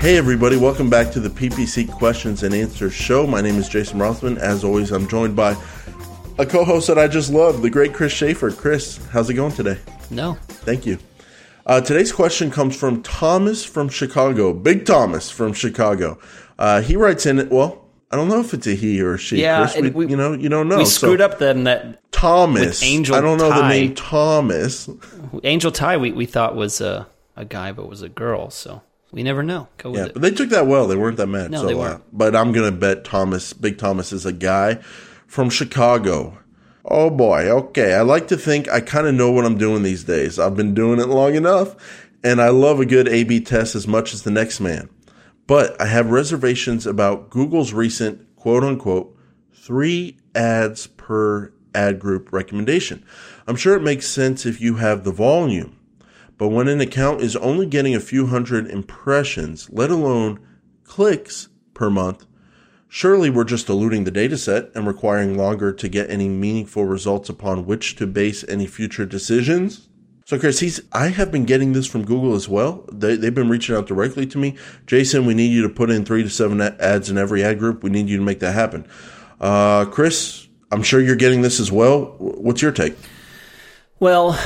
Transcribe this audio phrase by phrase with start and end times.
[0.00, 3.26] Hey, everybody, welcome back to the PPC Questions and Answers Show.
[3.26, 4.38] My name is Jason Rothman.
[4.38, 5.54] As always, I'm joined by
[6.38, 8.50] a co host that I just love, the great Chris Schaefer.
[8.50, 9.76] Chris, how's it going today?
[10.10, 10.38] No.
[10.48, 10.98] Thank you.
[11.66, 16.18] Uh, today's question comes from Thomas from Chicago, Big Thomas from Chicago.
[16.58, 19.42] Uh, he writes in, well, I don't know if it's a he or a she.
[19.42, 20.78] Yeah, Chris, we, we- you know, you don't know.
[20.78, 22.82] We So, screwed up then that Thomas.
[22.82, 24.88] Angel I don't know the name Thomas.
[25.44, 27.06] Angel Ty we, we thought was a,
[27.36, 28.80] a guy but was a girl, so
[29.12, 29.68] we never know.
[29.78, 30.12] Go with Yeah, it.
[30.14, 30.86] but they took that well.
[30.86, 31.50] They weren't that mad.
[31.50, 32.02] No, so, they uh, weren't.
[32.12, 34.74] but I'm gonna bet Thomas, Big Thomas, is a guy
[35.26, 36.38] from Chicago.
[36.84, 37.48] Oh boy.
[37.48, 37.94] Okay.
[37.94, 40.38] I like to think I kind of know what I'm doing these days.
[40.38, 41.76] I've been doing it long enough,
[42.24, 44.88] and I love a good A/B test as much as the next man.
[45.46, 49.16] But I have reservations about Google's recent quote unquote
[49.52, 53.04] three ads per ad group recommendation.
[53.46, 55.76] I'm sure it makes sense if you have the volume.
[56.40, 60.40] But when an account is only getting a few hundred impressions, let alone
[60.84, 62.24] clicks per month,
[62.88, 67.28] surely we're just diluting the data set and requiring longer to get any meaningful results
[67.28, 69.90] upon which to base any future decisions.
[70.24, 72.86] So, Chris, he's, I have been getting this from Google as well.
[72.90, 74.56] They, they've been reaching out directly to me.
[74.86, 77.82] Jason, we need you to put in three to seven ads in every ad group.
[77.82, 78.88] We need you to make that happen.
[79.38, 82.14] Uh, Chris, I'm sure you're getting this as well.
[82.16, 82.96] What's your take?
[83.98, 84.40] Well,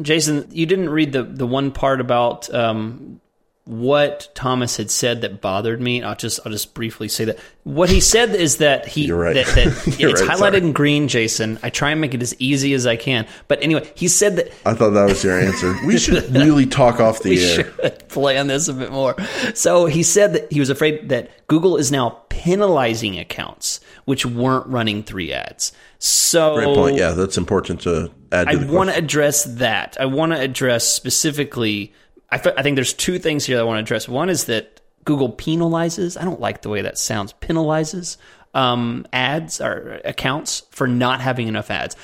[0.00, 3.20] Jason, you didn't read the, the one part about um,
[3.64, 6.02] what Thomas had said that bothered me.
[6.02, 9.34] I'll just I'll just briefly say that what he said is that he You're right.
[9.34, 9.66] that, that
[10.00, 10.56] it's right, highlighted sorry.
[10.58, 11.58] in green, Jason.
[11.62, 13.28] I try and make it as easy as I can.
[13.46, 15.74] But anyway, he said that I thought that was your answer.
[15.86, 17.64] We should really talk off the we air.
[17.64, 19.14] should play on this a bit more.
[19.54, 24.66] So he said that he was afraid that Google is now penalizing accounts which weren't
[24.66, 25.72] running three ads.
[25.98, 26.96] So Great point.
[26.96, 29.96] Yeah, that's important to add I want to address that.
[30.00, 31.92] I want to address specifically.
[32.30, 34.08] I, I think there's two things here that I want to address.
[34.08, 36.20] One is that Google penalizes.
[36.20, 37.32] I don't like the way that sounds.
[37.34, 38.16] Penalizes
[38.54, 41.96] um, ads or accounts for not having enough ads.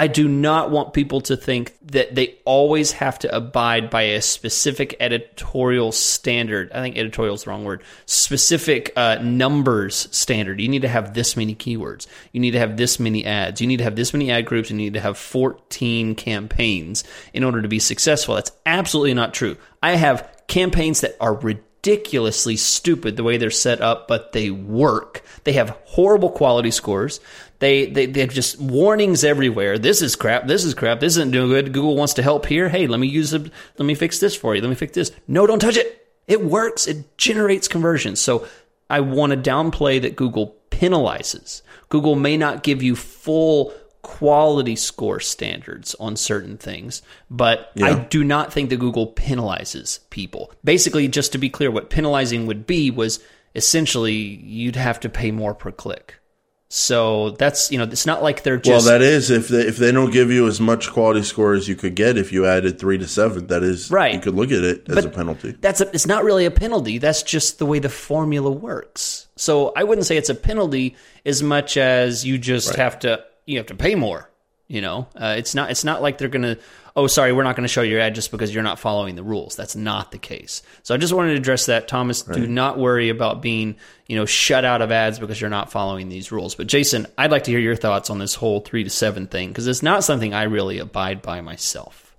[0.00, 4.22] I do not want people to think that they always have to abide by a
[4.22, 6.72] specific editorial standard.
[6.72, 7.82] I think editorial is the wrong word.
[8.06, 10.58] Specific uh, numbers standard.
[10.58, 12.06] You need to have this many keywords.
[12.32, 13.60] You need to have this many ads.
[13.60, 14.70] You need to have this many ad groups.
[14.70, 18.36] You need to have 14 campaigns in order to be successful.
[18.36, 19.58] That's absolutely not true.
[19.82, 21.34] I have campaigns that are
[21.80, 25.22] ridiculously stupid the way they're set up, but they work.
[25.44, 27.20] They have horrible quality scores.
[27.58, 29.78] They, they they have just warnings everywhere.
[29.78, 30.46] This is crap.
[30.46, 31.00] This is crap.
[31.00, 31.72] This isn't doing good.
[31.72, 32.68] Google wants to help here.
[32.68, 33.50] Hey, let me use it.
[33.78, 34.62] Let me fix this for you.
[34.62, 35.12] Let me fix this.
[35.28, 36.08] No, don't touch it.
[36.26, 36.86] It works.
[36.86, 38.20] It generates conversions.
[38.20, 38.46] So
[38.88, 41.62] I want to downplay that Google penalizes.
[41.88, 48.24] Google may not give you full quality score standards on certain things, but I do
[48.24, 50.52] not think that Google penalizes people.
[50.64, 53.20] Basically, just to be clear, what penalizing would be was
[53.54, 56.16] essentially you'd have to pay more per click.
[56.72, 59.90] So that's you know it's not like they're Well, that is if they, if they
[59.90, 62.96] don't give you as much quality score as you could get if you added three
[62.96, 63.48] to seven.
[63.48, 64.14] That is Right.
[64.14, 65.50] You could look at it as But a penalty.
[65.60, 66.98] That's a, it's not really a penalty.
[66.98, 69.26] That's just the way the formula works.
[69.34, 70.94] So I wouldn't say it's a penalty
[71.26, 74.28] as much as you just have to you have to pay more.
[74.68, 76.56] You know, uh, it's not it's not like they're gonna.
[76.94, 79.22] Oh, sorry, we're not going to show your ad just because you're not following the
[79.22, 79.56] rules.
[79.56, 80.62] That's not the case.
[80.82, 82.22] So I just wanted to address that, Thomas.
[82.22, 86.08] Do not worry about being you know shut out of ads because you're not following
[86.08, 86.54] these rules.
[86.54, 89.48] But Jason, I'd like to hear your thoughts on this whole three to seven thing
[89.48, 92.09] because it's not something I really abide by myself.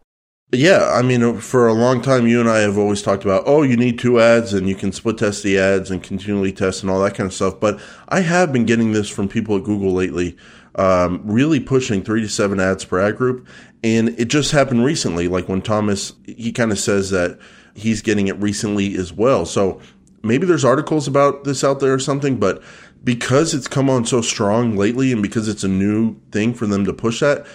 [0.54, 3.62] Yeah, I mean, for a long time, you and I have always talked about, oh,
[3.62, 6.92] you need two ads and you can split test the ads and continually test and
[6.92, 7.58] all that kind of stuff.
[7.62, 7.80] But
[8.10, 10.36] I have been getting this from people at Google lately,
[10.76, 13.48] um, really pushing three to seven ads per ad group.
[13.82, 17.40] And it just happened recently, like when Thomas, he kind of says that
[17.74, 19.46] he's getting it recently as well.
[19.46, 19.80] So
[20.22, 22.62] maybe there's articles about this out there or something, but
[23.06, 26.84] because it's come on so strong lately and because it's a new thing for them
[26.84, 27.48] to push that,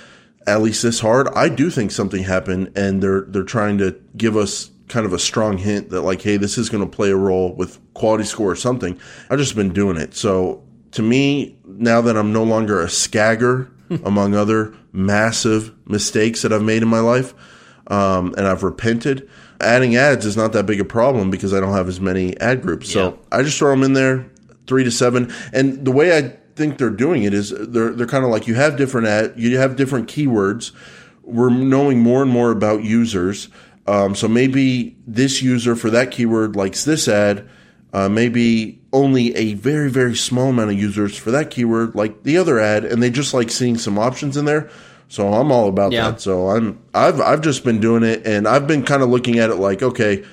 [0.47, 4.37] at least this hard, I do think something happened and they're they're trying to give
[4.37, 7.17] us kind of a strong hint that like, hey, this is going to play a
[7.17, 8.99] role with quality score or something.
[9.29, 10.15] I've just been doing it.
[10.15, 10.63] So
[10.93, 13.71] to me, now that I'm no longer a scagger
[14.05, 17.35] among other massive mistakes that I've made in my life,
[17.89, 19.29] um, and I've repented,
[19.61, 22.63] adding ads is not that big a problem because I don't have as many ad
[22.63, 22.93] groups.
[22.93, 24.27] So I just throw them in there,
[24.67, 25.33] three to seven.
[25.53, 28.55] And the way I think they're doing it is they're they're kind of like you
[28.55, 30.73] have different ad, you have different keywords.
[31.23, 33.49] We're knowing more and more about users.
[33.87, 37.49] Um, so maybe this user for that keyword likes this ad.
[37.93, 42.37] Uh, maybe only a very very small amount of users for that keyword like the
[42.39, 44.69] other ad, and they just like seeing some options in there.
[45.09, 46.11] So I'm all about Yeah.
[46.11, 46.21] that.
[46.21, 49.51] So I'm I've I've just been doing it, and I've been kind of looking at
[49.51, 50.25] it like okay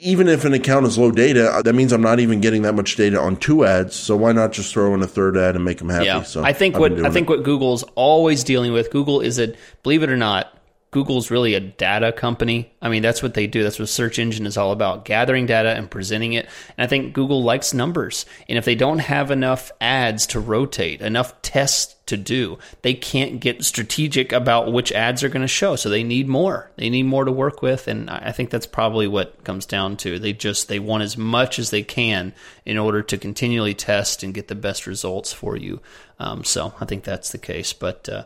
[0.00, 2.74] even if an account is low data, uh, that means I'm not even getting that
[2.74, 3.96] much data on two ads.
[3.96, 6.06] So why not just throw in a third ad and make them happy?
[6.06, 7.30] Yeah, So I think I've what I think it.
[7.30, 8.90] what Google's always dealing with.
[8.90, 10.52] Google is a believe it or not,
[10.90, 12.72] Google's really a data company.
[12.80, 13.62] I mean, that's what they do.
[13.62, 16.46] That's what search engine is all about: gathering data and presenting it.
[16.76, 18.24] And I think Google likes numbers.
[18.48, 23.38] And if they don't have enough ads to rotate, enough tests to do, they can't
[23.38, 25.76] get strategic about which ads are going to show.
[25.76, 26.70] So they need more.
[26.76, 27.86] They need more to work with.
[27.86, 30.18] And I think that's probably what comes down to.
[30.18, 32.32] They just they want as much as they can
[32.64, 35.80] in order to continually test and get the best results for you.
[36.18, 37.74] Um, so I think that's the case.
[37.74, 38.24] But uh,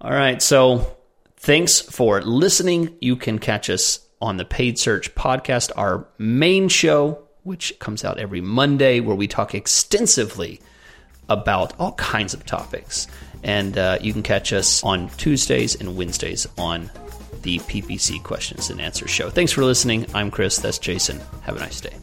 [0.00, 0.96] all right, so
[1.46, 2.96] thanks for listening.
[3.00, 8.18] You can catch us on the Paid Search podcast, our main show, which comes out
[8.18, 10.60] every Monday, where we talk extensively
[11.28, 13.06] about all kinds of topics.
[13.44, 16.90] And uh, you can catch us on Tuesdays and Wednesdays on
[17.42, 19.30] the PPC Questions and Answers show.
[19.30, 20.04] Thanks for listening.
[20.14, 20.56] I'm Chris.
[20.56, 21.20] That's Jason.
[21.42, 21.94] Have a nice day.